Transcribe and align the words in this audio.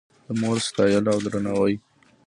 د 0.25 0.29
مور 0.39 0.57
ستایل 0.67 1.05
او 1.13 1.17
درناوی 1.25 1.75